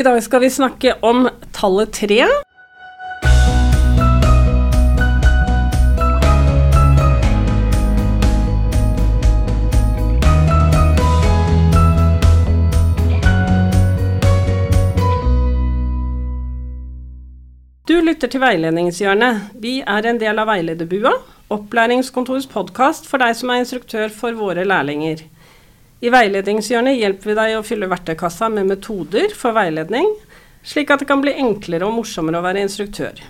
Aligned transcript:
I 0.00 0.02
dag 0.02 0.22
skal 0.24 0.40
vi 0.40 0.48
snakke 0.48 0.94
om 1.04 1.26
tallet 1.52 1.90
tre. 1.92 2.22
Du 17.84 18.00
lytter 18.00 18.30
til 18.30 18.40
Veiledningshjørnet. 18.40 19.50
Vi 19.60 19.82
er 19.84 20.08
en 20.08 20.22
del 20.22 20.40
av 20.40 20.48
Veilederbua, 20.48 21.12
opplæringskontorets 21.52 22.48
podkast 22.48 23.04
for 23.10 23.20
deg 23.20 23.36
som 23.36 23.52
er 23.52 23.66
instruktør 23.66 24.08
for 24.08 24.32
våre 24.40 24.64
lærlinger. 24.64 25.26
I 26.00 26.08
Veiledningshjørnet 26.08 26.96
hjelper 26.96 27.28
vi 27.28 27.36
deg 27.36 27.58
å 27.58 27.64
fylle 27.66 27.88
verktøykassa 27.90 28.48
med 28.52 28.70
metoder 28.70 29.34
for 29.36 29.52
veiledning, 29.52 30.08
slik 30.64 30.88
at 30.92 31.02
det 31.02 31.08
kan 31.10 31.20
bli 31.20 31.34
enklere 31.42 31.84
og 31.84 31.98
morsommere 31.98 32.40
å 32.40 32.46
være 32.46 32.62
instruktør. 32.64 33.20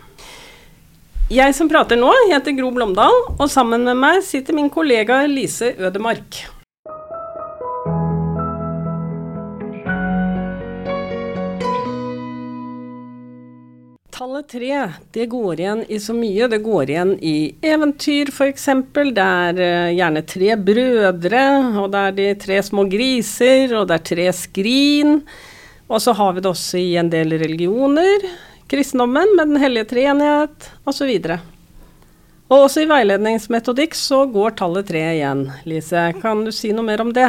Jeg 1.30 1.55
som 1.55 1.70
prater 1.70 1.98
nå, 1.98 2.12
heter 2.30 2.55
Gro 2.55 2.70
Blomdal, 2.75 3.19
og 3.37 3.51
sammen 3.51 3.87
med 3.87 3.98
meg 3.98 4.23
sitter 4.27 4.55
min 4.55 4.70
kollega 4.70 5.25
Lise 5.30 5.75
Ødemark. 5.78 6.45
Tallet 14.41 14.49
tre, 14.49 14.93
det 15.12 15.27
går 15.27 15.61
igjen 15.61 15.80
i 15.89 15.99
så 16.01 16.15
mye. 16.17 16.47
Det 16.48 16.59
går 16.65 16.91
igjen 16.91 17.11
i 17.21 17.53
eventyr, 17.61 18.31
f.eks. 18.33 18.65
Det 18.95 19.25
er 19.25 19.59
uh, 19.61 19.91
gjerne 19.93 20.23
tre 20.25 20.57
brødre, 20.57 21.43
og 21.83 21.91
det 21.93 22.01
er 22.01 22.17
de 22.17 22.29
tre 22.41 22.61
små 22.64 22.87
griser, 22.89 23.75
og 23.77 23.91
det 23.91 23.98
er 23.98 24.06
tre 24.09 24.27
skrin. 24.33 25.19
Og 25.91 26.01
så 26.01 26.14
har 26.17 26.33
vi 26.33 26.41
det 26.41 26.48
også 26.48 26.81
i 26.81 26.97
en 26.97 27.12
del 27.12 27.37
religioner. 27.37 28.25
Kristendommen 28.70 29.37
med 29.37 29.53
Den 29.53 29.61
hellige 29.61 29.91
treenighet, 29.92 30.70
osv. 30.89 31.12
Og 32.48 32.57
også 32.64 32.86
i 32.86 32.89
veiledningsmetodikk 32.89 33.98
så 33.98 34.25
går 34.25 34.57
tallet 34.57 34.89
tre 34.89 35.05
igjen. 35.19 35.51
Lise, 35.69 36.14
kan 36.23 36.47
du 36.47 36.55
si 36.55 36.73
noe 36.73 36.89
mer 36.89 37.05
om 37.05 37.12
det? 37.12 37.29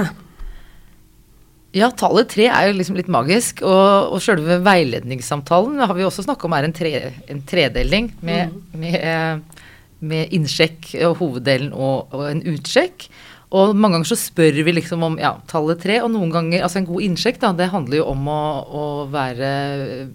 Ja, 1.72 1.88
tallet 1.95 2.33
tre 2.33 2.50
er 2.52 2.67
jo 2.67 2.75
liksom 2.75 2.97
litt 3.00 3.11
magisk. 3.11 3.64
Og, 3.64 4.16
og 4.16 4.23
selve 4.23 4.59
veiledningssamtalen 4.66 5.80
har 5.80 5.95
vi 5.95 6.08
også 6.08 6.25
snakka 6.28 6.47
om 6.47 6.55
er 6.58 6.67
en, 6.67 6.75
tre, 6.75 6.94
en 7.31 7.44
tredeling 7.47 8.11
med, 8.19 8.52
mm. 8.52 8.80
med, 8.83 9.59
med, 10.03 10.33
innsjekk 10.36 10.94
og 11.08 11.19
hoveddelen 11.22 11.72
og, 11.72 12.11
og, 12.11 12.25
en 12.28 12.44
utsjekk. 12.52 13.08
Og 13.52 13.73
mange 13.75 13.97
ganger 13.97 14.08
så 14.08 14.16
spør 14.19 14.61
vi 14.63 14.73
liksom 14.78 15.02
om 15.03 15.17
ja, 15.19 15.33
tallet 15.52 15.81
tre, 15.83 15.97
og 16.00 16.13
noen 16.13 16.30
ganger 16.31 16.63
Altså 16.63 16.80
en 16.80 16.88
god 16.88 17.03
innsjekk, 17.03 17.41
da, 17.41 17.50
det 17.55 17.67
handler 17.73 18.00
jo 18.00 18.06
om 18.13 18.30
å, 18.31 18.44
å 18.63 18.83
være 19.11 19.50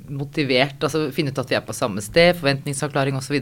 motivert, 0.08 0.80
altså 0.80 1.10
finne 1.12 1.34
ut 1.34 1.40
at 1.42 1.52
vi 1.52 1.58
er 1.58 1.66
på 1.66 1.76
samme 1.76 2.04
sted, 2.04 2.32
forventningsavklaring 2.38 3.18
osv. 3.20 3.36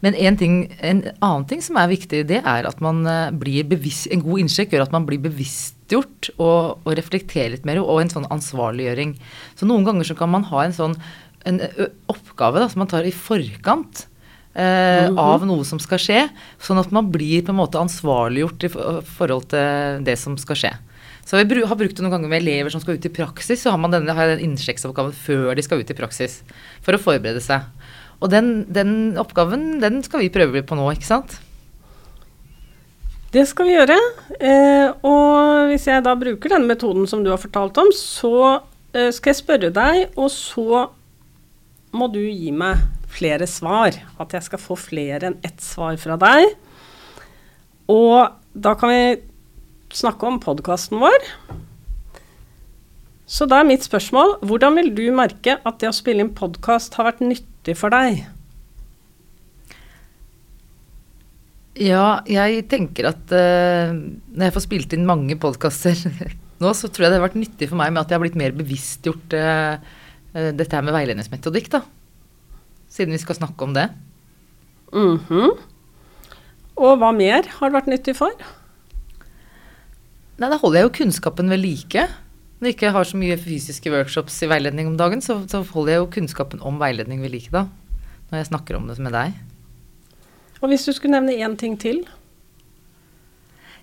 Men 0.00 0.16
en, 0.16 0.40
ting, 0.40 0.56
en 0.80 1.04
annen 1.20 1.44
ting 1.48 1.60
som 1.64 1.76
er 1.80 1.92
viktig, 1.92 2.22
det 2.32 2.40
er 2.40 2.68
at 2.68 2.80
man 2.84 3.04
eh, 3.04 3.28
blir 3.36 3.68
bevisst 3.68 4.08
En 4.12 4.24
god 4.24 4.46
innsjekk 4.46 4.72
gjør 4.72 4.86
at 4.86 4.96
man 4.96 5.04
blir 5.08 5.20
bevisstgjort 5.90 6.30
og, 6.38 6.84
og 6.84 6.94
reflektere 6.96 7.54
litt 7.54 7.66
mer, 7.66 7.80
og 7.82 8.00
en 8.00 8.12
sånn 8.12 8.28
ansvarliggjøring. 8.30 9.16
Så 9.56 9.66
noen 9.66 9.84
ganger 9.84 10.04
så 10.04 10.16
kan 10.16 10.30
man 10.30 10.46
ha 10.50 10.64
en 10.64 10.76
sånn 10.76 10.96
en 11.48 11.56
oppgave 12.10 12.60
da, 12.60 12.68
som 12.68 12.82
man 12.82 12.90
tar 12.90 13.06
i 13.08 13.12
forkant 13.12 14.06
eh, 14.52 15.08
mm 15.08 15.16
-hmm. 15.16 15.18
av 15.18 15.46
noe 15.46 15.64
som 15.64 15.78
skal 15.78 15.98
skje. 15.98 16.28
Sånn 16.60 16.78
at 16.78 16.92
man 16.92 17.10
blir 17.10 17.42
på 17.42 17.50
en 17.50 17.56
måte 17.56 17.80
ansvarliggjort 17.80 18.64
i 18.64 18.68
forhold 18.68 19.48
til 19.48 20.04
det 20.04 20.18
som 20.18 20.36
skal 20.36 20.56
skje. 20.56 20.72
Så 21.24 21.36
vi 21.36 21.62
har 21.64 21.76
brukt 21.76 21.96
det 21.96 22.02
noen 22.02 22.12
ganger 22.12 22.28
med 22.28 22.42
elever 22.42 22.70
som 22.70 22.80
skal 22.80 22.94
ut 22.94 23.06
i 23.06 23.08
praksis. 23.08 23.62
Så 23.62 23.70
har 23.70 23.78
man 23.78 23.90
denne, 23.90 24.12
har 24.12 24.26
den 24.26 24.50
innsjekksoppgaven 24.50 25.12
før 25.12 25.54
de 25.54 25.62
skal 25.62 25.80
ut 25.80 25.90
i 25.90 25.94
praksis. 25.94 26.42
For 26.82 26.92
å 26.92 26.98
forberede 26.98 27.40
seg. 27.40 27.62
Og 28.20 28.30
den, 28.30 28.66
den 28.68 29.16
oppgaven 29.16 29.80
den 29.80 30.02
skal 30.02 30.20
vi 30.20 30.28
prøve 30.28 30.62
på 30.62 30.74
nå, 30.74 30.92
ikke 30.92 31.06
sant? 31.06 31.40
Det 33.30 33.44
skal 33.46 33.68
vi 33.68 33.76
gjøre. 33.76 33.96
Eh, 34.42 34.88
og 35.06 35.70
hvis 35.70 35.86
jeg 35.86 36.02
da 36.02 36.16
bruker 36.18 36.50
den 36.50 36.66
metoden 36.66 37.06
som 37.06 37.22
du 37.22 37.30
har 37.30 37.38
fortalt 37.38 37.78
om, 37.78 37.92
så 37.94 38.32
eh, 38.90 39.12
skal 39.14 39.30
jeg 39.30 39.38
spørre 39.38 39.70
deg, 39.74 40.16
og 40.18 40.32
så 40.34 40.88
må 41.94 42.08
du 42.10 42.18
gi 42.24 42.50
meg 42.50 42.82
flere 43.10 43.46
svar. 43.50 43.94
At 44.18 44.34
jeg 44.34 44.48
skal 44.48 44.62
få 44.62 44.78
flere 44.78 45.30
enn 45.30 45.38
ett 45.46 45.62
svar 45.62 45.94
fra 46.02 46.18
deg. 46.18 46.56
Og 47.90 48.34
da 48.50 48.74
kan 48.78 48.90
vi 48.90 49.94
snakke 49.94 50.26
om 50.26 50.42
podkasten 50.42 50.98
vår. 51.02 51.30
Så 53.30 53.46
da 53.46 53.60
er 53.62 53.68
mitt 53.68 53.86
spørsmål 53.86 54.40
hvordan 54.42 54.74
vil 54.78 54.90
du 54.94 55.04
merke 55.14 55.60
at 55.62 55.78
det 55.78 55.90
å 55.90 55.94
spille 55.94 56.24
inn 56.24 56.34
podkast 56.34 56.98
har 56.98 57.12
vært 57.12 57.22
nyttig 57.22 57.78
for 57.78 57.94
deg? 57.94 58.24
Ja, 61.80 62.20
jeg 62.28 62.66
tenker 62.68 63.08
at 63.14 63.32
uh, 63.32 63.94
når 63.94 64.48
jeg 64.48 64.56
får 64.56 64.66
spilt 64.66 64.92
inn 64.92 65.08
mange 65.08 65.36
podkaster 65.40 65.96
nå, 66.62 66.74
så 66.76 66.90
tror 66.92 67.06
jeg 67.06 67.14
det 67.14 67.20
har 67.20 67.24
vært 67.24 67.40
nyttig 67.40 67.70
for 67.70 67.80
meg 67.80 67.94
med 67.94 68.02
at 68.02 68.12
jeg 68.12 68.18
har 68.18 68.24
blitt 68.26 68.36
mer 68.40 68.52
bevisstgjort 68.58 69.38
uh, 69.38 69.80
uh, 70.36 70.50
dette 70.52 70.76
her 70.76 70.84
med 70.84 70.96
veiledningsmetodikk, 70.98 71.72
da 71.78 71.84
siden 72.90 73.14
vi 73.14 73.22
skal 73.22 73.38
snakke 73.38 73.64
om 73.64 73.74
det. 73.74 73.88
Mm 74.92 75.18
-hmm. 75.18 75.50
Og 76.76 76.98
hva 76.98 77.12
mer 77.12 77.46
har 77.46 77.70
det 77.70 77.74
vært 77.74 77.86
nyttig 77.86 78.16
for? 78.16 78.30
Nei, 80.38 80.48
Da 80.48 80.56
holder 80.56 80.80
jeg 80.80 80.84
jo 80.84 81.04
kunnskapen 81.04 81.50
ved 81.50 81.58
like. 81.58 82.08
Når 82.60 82.66
jeg 82.66 82.74
ikke 82.74 82.90
har 82.90 83.04
så 83.04 83.16
mye 83.16 83.36
fysiske 83.36 83.90
workshops 83.90 84.42
i 84.42 84.46
veiledning 84.46 84.86
om 84.86 84.96
dagen, 84.96 85.20
så, 85.20 85.48
så 85.48 85.62
holder 85.62 85.92
jeg 85.92 85.98
jo 85.98 86.06
kunnskapen 86.06 86.60
om 86.62 86.78
veiledning 86.78 87.22
ved 87.22 87.30
like 87.30 87.50
da. 87.50 87.68
Når 88.30 88.36
jeg 88.38 88.46
snakker 88.46 88.76
om 88.76 88.86
det 88.86 88.98
med 88.98 89.12
deg. 89.12 89.32
Og 90.60 90.70
hvis 90.70 90.84
du 90.86 90.92
skulle 90.92 91.16
nevne 91.16 91.38
én 91.40 91.56
ting 91.58 91.76
til? 91.80 92.02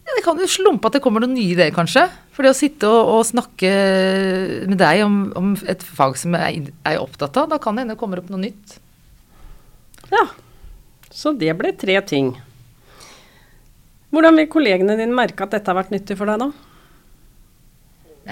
Ja, 0.08 0.16
det 0.16 0.24
kan 0.24 0.40
jo 0.40 0.48
slumpe 0.48 0.88
at 0.88 0.96
det 0.96 1.02
kommer 1.04 1.20
noen 1.20 1.34
nye 1.36 1.52
ideer, 1.52 1.74
kanskje. 1.76 2.06
For 2.32 2.46
det 2.46 2.54
å 2.54 2.58
sitte 2.58 2.88
og, 2.88 3.10
og 3.18 3.26
snakke 3.28 3.72
med 4.70 4.78
deg 4.80 5.02
om, 5.04 5.18
om, 5.36 5.56
et 5.68 5.84
fag 5.84 6.16
som 6.22 6.38
jeg 6.38 6.70
er 6.88 7.00
opptatt 7.02 7.40
av, 7.42 7.50
da 7.52 7.58
kan 7.60 7.76
det 7.76 7.84
hende 7.84 7.98
det 7.98 8.00
kommer 8.00 8.22
opp 8.22 8.30
noe 8.32 8.46
nytt. 8.46 8.78
Ja, 10.14 10.24
så 11.12 11.34
det 11.36 11.52
ble 11.60 11.74
tre 11.76 11.98
ting. 12.08 12.32
Hvordan 14.14 14.40
vil 14.40 14.48
kollegene 14.54 14.96
dine 14.96 15.18
merke 15.18 15.44
at 15.44 15.58
dette 15.58 15.68
har 15.68 15.82
vært 15.82 15.92
nyttig 15.92 16.16
for 16.16 16.30
deg, 16.30 16.46
da? 16.46 16.54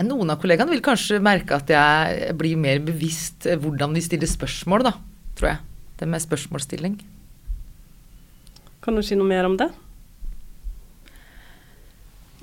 Noen 0.05 0.31
av 0.31 0.39
kollegaene 0.39 0.72
vil 0.72 0.84
kanskje 0.84 1.19
merke 1.23 1.57
at 1.57 1.72
jeg 1.72 2.31
blir 2.39 2.59
mer 2.59 2.79
bevisst 2.84 3.47
hvordan 3.47 3.95
de 3.95 4.03
stiller 4.03 4.31
spørsmål, 4.31 4.88
da, 4.88 4.95
tror 5.35 5.53
jeg. 5.53 5.61
Det 6.00 6.07
med 6.07 6.23
spørsmålsstilling. 6.23 6.97
Kan 8.85 8.97
du 8.97 9.01
si 9.01 9.18
noe 9.18 9.25
mer 9.25 9.47
om 9.47 9.57
det? 9.57 9.72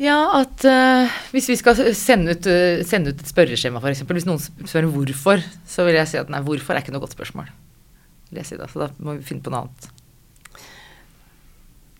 Ja, 0.02 0.18
at 0.40 0.64
uh, 0.66 1.18
hvis 1.30 1.46
vi 1.52 1.56
skal 1.60 1.78
sende 1.94 2.34
ut, 2.34 2.46
uh, 2.48 2.82
sende 2.88 3.12
ut 3.12 3.20
et 3.22 3.30
spørreskjema, 3.30 3.78
f.eks. 3.78 4.02
Hvis 4.08 4.26
noen 4.26 4.40
spør 4.42 4.88
hvorfor, 4.90 5.42
så 5.68 5.84
vil 5.86 6.00
jeg 6.00 6.10
si 6.10 6.18
at 6.18 6.32
nei, 6.32 6.40
hvorfor 6.42 6.74
er 6.74 6.82
ikke 6.82 6.94
noe 6.94 7.04
godt 7.04 7.14
spørsmål 7.14 7.50
Vil 8.32 8.40
jeg 8.40 8.48
si 8.48 8.58
da, 8.58 8.66
Så 8.72 8.82
da 8.82 8.88
må 8.98 9.18
vi 9.18 9.26
finne 9.28 9.44
på 9.44 9.52
noe 9.52 9.66
annet. 9.66 9.90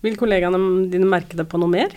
Vil 0.03 0.17
kollegaene 0.19 0.89
dine 0.91 1.07
merke 1.07 1.39
det 1.39 1.45
på 1.47 1.61
noe 1.61 1.71
mer? 1.71 1.95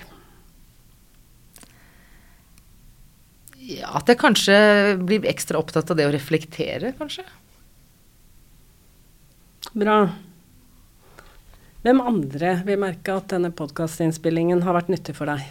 Ja, 3.66 3.96
at 3.98 4.06
jeg 4.06 4.20
kanskje 4.20 4.56
blir 5.02 5.26
ekstra 5.26 5.58
opptatt 5.58 5.90
av 5.90 5.98
det 5.98 6.06
å 6.06 6.14
reflektere, 6.14 6.92
kanskje. 7.00 7.24
Bra. 9.74 9.96
Hvem 11.86 12.00
andre 12.02 12.48
vil 12.66 12.80
merke 12.82 13.14
at 13.14 13.28
denne 13.30 13.52
podkastinnspillingen 13.54 14.64
har 14.66 14.74
vært 14.74 14.88
nyttig 14.90 15.12
for 15.14 15.30
deg? 15.30 15.44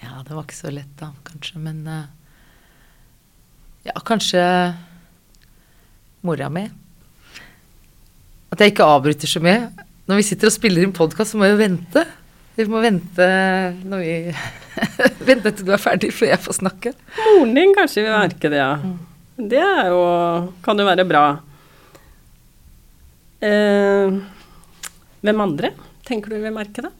Ja, 0.00 0.22
det 0.24 0.32
var 0.32 0.46
ikke 0.46 0.56
så 0.56 0.70
lett 0.72 0.94
da, 0.96 1.10
kanskje, 1.26 1.58
men 1.60 1.82
uh, 1.84 2.06
Ja, 3.84 3.92
kanskje 4.00 4.40
mora 6.24 6.48
mi. 6.48 6.62
At 8.48 8.64
jeg 8.64 8.72
ikke 8.72 8.86
avbryter 8.94 9.28
så 9.28 9.42
mye. 9.44 9.66
Når 10.08 10.22
vi 10.22 10.24
sitter 10.30 10.48
og 10.48 10.54
spiller 10.54 10.86
inn 10.86 10.96
podkast, 10.96 11.34
så 11.34 11.42
må 11.42 11.50
vi 11.52 11.60
vente. 11.60 12.06
Vi 12.56 12.64
må 12.72 12.80
vente 12.80 13.28
når 13.84 14.06
vi 14.06 14.16
Vente 15.28 15.52
til 15.52 15.68
du 15.68 15.74
er 15.76 15.84
ferdig 15.84 16.14
før 16.16 16.32
jeg 16.32 16.44
får 16.46 16.58
snakke. 16.62 16.94
Moren 17.18 17.52
din 17.60 17.76
kanskje 17.76 18.06
vil 18.06 18.16
merke 18.16 18.54
det, 18.54 18.64
ja. 18.64 18.72
Det 19.36 19.60
er 19.60 19.92
jo 19.92 20.00
Kan 20.64 20.80
jo 20.80 20.88
være 20.88 21.04
bra. 21.12 21.26
Eh, 23.44 24.16
hvem 25.24 25.44
andre 25.44 25.72
tenker 26.08 26.32
du 26.32 26.40
vil 26.40 26.54
merke 26.54 26.84
det? 26.84 26.92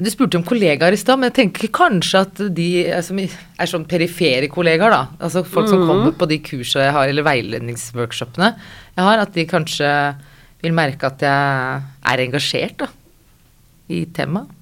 Du 0.00 0.08
spurte 0.08 0.38
om 0.38 0.44
kollegaer 0.46 0.94
i 0.96 0.98
stad, 1.00 1.20
men 1.20 1.28
jeg 1.28 1.36
tenker 1.42 1.72
kanskje 1.76 2.22
at 2.24 2.38
de 2.56 2.68
som 3.04 3.18
er 3.20 3.68
sånn 3.68 3.84
perifere 3.88 4.48
kollegaer, 4.52 4.94
da. 4.94 5.00
Altså 5.20 5.42
folk 5.44 5.68
som 5.68 5.82
mm. 5.82 5.90
kommer 5.90 6.14
på 6.16 6.28
de 6.30 6.38
kursene 6.44 6.86
jeg 6.86 6.94
har, 6.96 7.10
eller 7.10 7.26
veiledningsworkshopene 7.26 8.54
jeg 8.54 9.04
har, 9.04 9.20
at 9.20 9.34
de 9.36 9.44
kanskje 9.50 9.90
vil 10.64 10.76
merke 10.76 11.08
at 11.08 11.24
jeg 11.24 11.84
er 12.12 12.24
engasjert, 12.24 12.86
da. 12.86 12.88
I 13.92 14.06
temaet. 14.16 14.56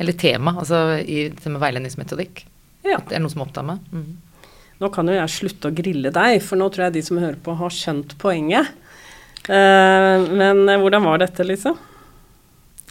Eller 0.00 0.16
tema, 0.16 0.56
altså 0.58 0.96
i 0.98 1.26
med 1.30 1.60
veiledningsmetodikk. 1.62 2.46
Ja. 2.82 2.96
At 2.96 3.10
det 3.10 3.18
er 3.18 3.22
noe 3.22 3.30
som 3.30 3.44
opptar 3.44 3.66
meg. 3.66 3.82
Mm. 3.92 4.48
Nå 4.82 4.88
kan 4.90 5.06
jo 5.06 5.14
jeg 5.14 5.30
slutte 5.30 5.70
å 5.70 5.76
grille 5.76 6.10
deg, 6.10 6.40
for 6.42 6.58
nå 6.58 6.66
tror 6.72 6.88
jeg 6.88 6.96
de 6.96 7.02
som 7.06 7.20
hører 7.22 7.38
på, 7.44 7.54
har 7.60 7.74
skjønt 7.76 8.16
poenget. 8.18 8.72
Eh, 9.48 10.28
men 10.30 10.68
eh, 10.68 10.78
hvordan 10.78 11.06
var 11.06 11.22
dette, 11.22 11.46
liksom? 11.46 11.78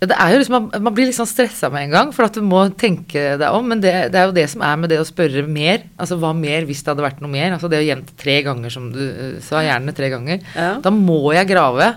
Det 0.02 0.16
er 0.18 0.32
jo 0.34 0.40
liksom, 0.42 0.72
man, 0.74 0.94
blir 0.98 1.06
liksom 1.06 1.28
sånn 1.28 1.30
stressa 1.30 1.70
med 1.70 1.86
en 1.86 1.92
gang, 1.94 2.12
for 2.16 2.26
at 2.26 2.34
du 2.34 2.42
må 2.42 2.64
tenke 2.74 3.36
deg 3.38 3.54
om. 3.54 3.68
Men 3.70 3.84
det, 3.84 3.92
det, 4.10 4.18
er 4.18 4.32
jo 4.32 4.34
det 4.34 4.48
som 4.50 4.64
er 4.66 4.80
med 4.82 4.90
det 4.90 4.98
å 4.98 5.06
spørre 5.06 5.44
mer. 5.46 5.84
Altså 6.02 6.18
hva 6.18 6.32
mer 6.34 6.66
hvis 6.66 6.82
det 6.82 6.90
hadde 6.90 7.06
vært 7.06 7.22
noe 7.22 7.30
mer? 7.30 7.54
Altså 7.54 7.70
det 7.70 7.84
å 7.84 7.86
gjenta 7.86 8.18
tre 8.18 8.40
ganger, 8.48 8.74
som 8.74 8.90
du 8.90 8.98
uh, 8.98 9.36
sa, 9.46 9.62
gjerne 9.62 9.94
tre 9.94 10.10
ganger. 10.10 10.42
Ja. 10.58 10.72
Da 10.82 10.94
må 10.96 11.20
jeg 11.38 11.52
grave 11.54 11.94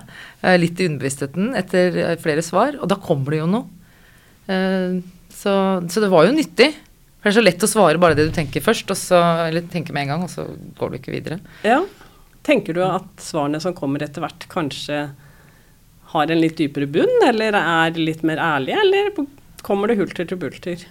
litt 0.60 0.76
i 0.76 0.90
underbevisstheten 0.90 1.54
etter 1.56 2.18
flere 2.20 2.42
svar, 2.44 2.76
og 2.76 2.90
da 2.92 2.98
kommer 3.00 3.32
det 3.32 3.38
jo 3.38 3.46
noe. 3.48 3.64
Så, 5.32 5.54
så 5.88 6.02
det 6.04 6.10
var 6.12 6.26
jo 6.28 6.34
nyttig. 6.36 6.74
For 7.24 7.30
det 7.30 7.32
er 7.32 7.38
så 7.38 7.44
lett 7.46 7.64
å 7.64 7.68
svare 7.72 8.00
bare 8.02 8.18
det 8.18 8.26
du 8.28 8.34
tenker 8.36 8.60
først, 8.60 8.90
og 8.92 8.98
så, 9.00 9.16
eller 9.46 9.64
tenker 9.72 9.96
med 9.96 10.04
en 10.04 10.10
gang, 10.12 10.24
og 10.26 10.28
så 10.28 10.44
går 10.76 10.92
du 10.92 10.98
ikke 10.98 11.14
videre. 11.14 11.38
Ja. 11.64 11.78
Tenker 12.44 12.76
du 12.76 12.82
at 12.84 13.06
svarene 13.24 13.60
som 13.62 13.74
kommer 13.76 14.02
etter 14.04 14.20
hvert, 14.24 14.44
kanskje 14.52 14.98
har 16.14 16.30
en 16.30 16.40
litt 16.42 16.58
dypere 16.60 16.86
bunn, 16.86 17.14
eller 17.26 17.56
er 17.58 17.96
litt 17.98 18.22
mer 18.26 18.38
ærlige, 18.42 18.76
eller 18.84 19.24
kommer 19.64 19.88
det 19.90 19.96
hulter 19.98 20.28
til 20.28 20.38
bulter? 20.38 20.84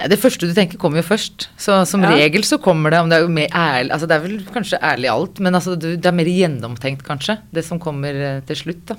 Ja, 0.00 0.08
det 0.10 0.18
første 0.18 0.48
du 0.48 0.54
tenker, 0.56 0.80
kommer 0.82 0.98
jo 0.98 1.06
først. 1.06 1.46
Så 1.60 1.76
som 1.86 2.02
Ja. 2.02 2.10
regel 2.16 2.42
så 2.42 2.58
kommer 2.58 2.90
det 2.90 2.98
om 3.00 3.08
det 3.08 3.18
er 3.20 3.22
jo 3.22 3.28
mer 3.28 3.46
ærlig 3.54 3.92
Altså 3.92 4.08
det 4.08 4.16
er 4.16 4.24
vel 4.26 4.38
kanskje 4.50 4.80
ærlig 4.82 5.08
alt, 5.12 5.38
men 5.38 5.54
altså 5.54 5.76
det 5.78 6.04
er 6.04 6.12
mer 6.16 6.24
gjennomtenkt, 6.26 7.04
kanskje, 7.06 7.38
det 7.52 7.64
som 7.64 7.78
kommer 7.78 8.10
eh, 8.14 8.40
til 8.48 8.56
slutt, 8.56 8.84
da. 8.86 8.96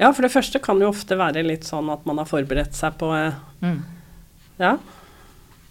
Ja, 0.00 0.12
for 0.12 0.22
det 0.22 0.32
første 0.32 0.60
kan 0.62 0.80
jo 0.80 0.88
ofte 0.88 1.16
være 1.18 1.44
litt 1.44 1.64
sånn 1.64 1.90
at 1.92 2.06
man 2.06 2.18
har 2.18 2.26
forberedt 2.26 2.74
seg 2.74 2.96
på 2.98 3.12
eh, 3.16 3.32
Mm. 3.62 3.82
Ja. 4.58 4.78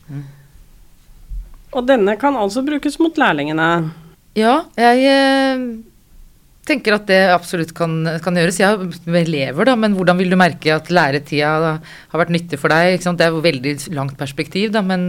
Mm. 0.09 0.23
Og 1.73 1.85
denne 1.87 2.15
kan 2.19 2.35
altså 2.35 2.63
brukes 2.65 2.99
mot 2.99 3.15
lærlingene. 3.17 3.91
Ja, 4.35 4.65
jeg 4.75 5.05
eh, 5.07 5.61
tenker 6.67 6.97
at 6.97 7.05
det 7.07 7.19
absolutt 7.31 7.71
kan, 7.77 7.93
kan 8.23 8.35
gjøres. 8.35 8.57
Jeg 8.59 8.67
har 8.67 9.19
elever, 9.21 9.67
da, 9.69 9.75
men 9.79 9.95
hvordan 9.95 10.19
vil 10.19 10.33
du 10.33 10.37
merke 10.39 10.73
at 10.75 10.91
læretida 10.91 11.53
da, 11.63 11.71
har 12.11 12.21
vært 12.21 12.33
nyttig 12.35 12.59
for 12.59 12.73
deg? 12.73 12.99
Det 12.99 13.25
er 13.25 13.31
jo 13.31 13.43
veldig 13.45 13.75
langt 13.95 14.17
perspektiv, 14.19 14.73
da, 14.75 14.83
men 14.85 15.05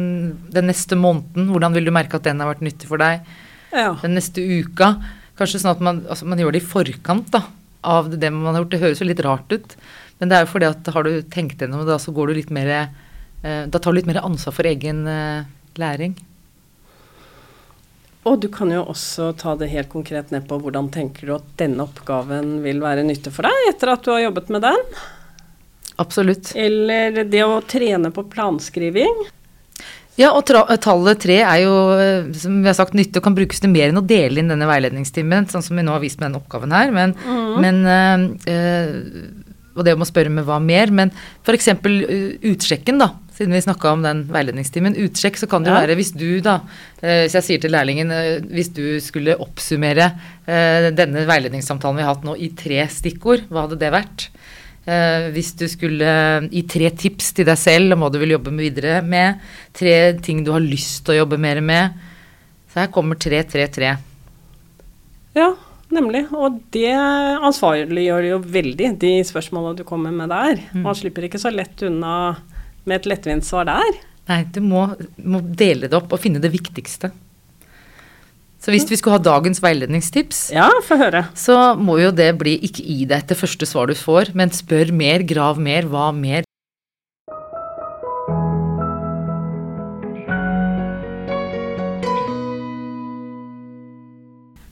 den 0.55 0.71
neste 0.71 0.99
måneden, 1.01 1.51
hvordan 1.51 1.75
vil 1.77 1.89
du 1.89 1.95
merke 1.95 2.21
at 2.21 2.29
den 2.29 2.43
har 2.43 2.53
vært 2.53 2.65
nyttig 2.67 2.91
for 2.91 3.03
deg? 3.03 3.25
Ja. 3.73 3.95
Den 4.05 4.15
neste 4.19 4.45
uka? 4.45 4.95
Kanskje 5.37 5.61
sånn 5.63 5.75
at 5.75 5.83
man, 5.85 6.05
altså, 6.07 6.29
man 6.29 6.41
gjør 6.41 6.55
det 6.55 6.63
i 6.63 6.69
forkant 6.71 7.33
da, 7.35 7.43
av 7.87 8.13
det 8.15 8.31
man 8.33 8.53
har 8.53 8.63
gjort. 8.63 8.73
Det 8.77 8.83
høres 8.85 9.03
jo 9.03 9.09
litt 9.09 9.25
rart 9.27 9.51
ut, 9.53 9.77
men 10.21 10.31
det 10.31 10.39
er 10.39 10.47
jo 10.47 10.53
fordi 10.55 10.71
at 10.71 10.95
har 10.95 11.09
du 11.09 11.19
tenkt 11.33 11.61
gjennom 11.61 11.83
det, 11.89 11.99
så 12.01 12.15
går 12.15 12.31
du 12.31 12.39
litt 12.39 12.55
mer 12.55 12.73
eh, 12.79 13.67
Da 13.69 13.79
tar 13.79 13.93
du 13.93 13.99
litt 13.99 14.09
mer 14.09 14.23
ansvar 14.23 14.55
for 14.57 14.69
egen 14.71 15.03
eh, 15.11 15.45
læring. 15.81 16.15
Og 18.27 18.41
du 18.43 18.49
kan 18.51 18.73
jo 18.75 18.83
også 18.91 19.31
ta 19.39 19.55
det 19.59 19.71
helt 19.71 19.91
konkret 19.93 20.33
ned 20.35 20.49
på 20.51 20.59
hvordan 20.59 20.91
tenker 20.95 21.29
du 21.29 21.37
at 21.37 21.47
denne 21.61 21.85
oppgaven 21.87 22.59
vil 22.65 22.83
være 22.83 23.07
nyttig 23.07 23.31
for 23.35 23.47
deg 23.47 23.71
etter 23.71 23.93
at 23.93 24.03
du 24.03 24.11
har 24.11 24.25
jobbet 24.25 24.51
med 24.55 24.67
den? 24.67 24.83
Absolutt. 26.03 26.51
Eller 26.59 27.23
det 27.25 27.45
å 27.47 27.61
trene 27.65 28.11
på 28.13 28.27
planskriving. 28.33 29.25
Ja, 30.17 30.31
og 30.33 30.49
tallet 30.49 31.21
tre 31.21 31.37
er 31.45 31.59
jo, 31.61 31.73
eh, 32.01 32.29
som 32.41 32.63
vi 32.65 32.71
har 32.71 32.77
sagt, 32.77 32.97
nyttig 32.97 33.21
og 33.21 33.27
kan 33.27 33.37
brukes 33.37 33.61
til 33.61 33.71
mer 33.73 33.91
enn 33.91 34.01
å 34.01 34.05
dele 34.05 34.41
inn 34.41 34.49
denne 34.49 34.69
veiledningstimen, 34.69 35.49
sånn 35.53 35.65
som 35.65 35.77
vi 35.77 35.85
nå 35.85 35.93
har 35.93 36.01
vist 36.01 36.19
med 36.19 36.31
denne 36.31 36.41
oppgaven 36.41 36.73
her. 36.73 36.93
Men, 36.95 37.13
men 37.61 37.83
øh, 37.85 38.97
Og 39.77 39.85
det 39.85 39.93
om 39.93 40.03
å 40.03 40.09
spørre 40.09 40.33
med 40.33 40.47
hva 40.49 40.57
mer. 40.57 40.89
Men 40.89 41.13
f.eks. 41.45 41.69
Utsjekken, 42.49 42.99
da. 43.03 43.11
Siden 43.37 43.53
vi 43.53 43.61
snakka 43.61 43.91
om 43.93 44.01
den 44.05 44.23
veiledningstimen. 44.33 44.95
Utsjekk, 44.97 45.37
så 45.37 45.47
kan 45.51 45.63
det 45.63 45.69
jo 45.69 45.75
Ja. 45.77 45.83
være 45.85 45.97
hvis 45.99 46.13
du, 46.17 46.41
da 46.41 46.55
eh, 47.03 47.27
Hvis 47.27 47.35
jeg 47.37 47.45
sier 47.45 47.61
til 47.61 47.75
lærlingen 47.75 48.11
eh, 48.11 48.41
Hvis 48.41 48.71
du 48.73 48.97
skulle 49.05 49.37
oppsummere 49.37 50.07
eh, 50.49 50.89
denne 50.97 51.27
veiledningssamtalen 51.29 51.99
vi 52.01 52.07
har 52.07 52.15
hatt 52.15 52.25
nå 52.25 52.37
i 52.41 52.49
tre 52.57 52.87
stikkord, 52.89 53.45
hva 53.51 53.67
hadde 53.67 53.79
det 53.83 53.93
vært? 53.93 54.29
Hvis 54.87 55.49
du 55.59 55.65
skulle 55.67 56.07
gi 56.47 56.61
tre 56.71 56.93
tips 56.95 57.33
til 57.35 57.49
deg 57.49 57.59
selv 57.59 57.97
om 57.97 58.05
hva 58.05 58.11
du 58.15 58.21
vil 58.23 58.37
jobbe 58.37 58.53
med 58.55 58.69
videre 58.69 59.01
med, 59.03 59.41
tre 59.75 60.15
ting 60.23 60.45
du 60.47 60.53
har 60.55 60.63
lyst 60.63 61.01
til 61.03 61.17
å 61.17 61.25
jobbe 61.25 61.41
mer 61.43 61.59
med. 61.59 61.97
Så 62.71 62.85
her 62.85 62.93
kommer 62.95 63.19
tre, 63.19 63.41
tre, 63.51 63.65
tre. 63.67 63.97
Ja, 65.35 65.49
nemlig. 65.91 66.29
Og 66.31 66.61
det 66.71 66.93
ansvarliggjør 66.95 68.29
jo 68.31 68.39
veldig 68.47 68.93
de 69.03 69.11
spørsmålene 69.27 69.81
du 69.81 69.83
kommer 69.89 70.15
med 70.15 70.31
der. 70.31 70.63
Man 70.79 70.95
slipper 70.95 71.27
ikke 71.27 71.43
så 71.43 71.51
lett 71.51 71.83
unna 71.83 72.15
med 72.87 73.03
et 73.03 73.09
lettvint 73.11 73.47
svar 73.47 73.69
der. 73.69 74.01
Nei, 74.31 74.41
du 74.51 74.61
må, 74.65 74.89
må 75.23 75.43
dele 75.43 75.91
det 75.91 75.99
opp 75.99 76.15
og 76.15 76.23
finne 76.23 76.43
det 76.43 76.51
viktigste. 76.55 77.13
Så 78.63 78.73
hvis 78.73 78.89
vi 78.91 78.97
skulle 78.99 79.19
ha 79.19 79.23
dagens 79.23 79.61
veiledningstips, 79.63 80.49
Ja, 80.55 80.71
så 81.39 81.77
må 81.79 82.01
jo 82.01 82.11
det 82.11 82.33
bli 82.41 82.57
ikke 82.67 82.83
gi 82.83 83.05
deg 83.07 83.21
etter 83.21 83.39
første 83.39 83.69
svar 83.69 83.87
du 83.87 83.95
får, 83.95 84.33
men 84.35 84.51
spør 84.51 84.91
mer, 84.91 85.23
grav 85.23 85.61
mer, 85.63 85.87
hva 85.87 86.09
mer? 86.17 86.47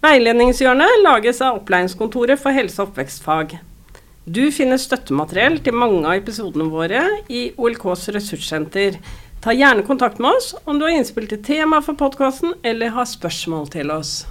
Veiledningshjørnet 0.04 0.98
lages 1.04 1.38
av 1.44 1.60
Opplæringskontoret 1.60 2.40
for 2.40 2.52
helse- 2.52 2.82
og 2.82 2.90
oppvekstfag. 2.90 3.56
Du 4.24 4.46
finner 4.48 4.80
støttemateriell 4.80 5.58
til 5.60 5.76
mange 5.76 6.00
av 6.08 6.16
episodene 6.16 6.70
våre 6.72 7.02
i 7.28 7.50
OLKs 7.60 8.06
ressurssenter. 8.16 8.96
Ta 9.44 9.52
gjerne 9.52 9.84
kontakt 9.84 10.16
med 10.16 10.32
oss 10.38 10.54
om 10.64 10.78
du 10.80 10.86
har 10.86 10.96
innspill 10.96 11.28
til 11.28 11.42
tema 11.44 11.82
for 11.84 12.00
podkasten 12.00 12.56
eller 12.64 12.94
har 12.96 13.10
spørsmål 13.10 13.68
til 13.74 13.92
oss. 13.92 14.22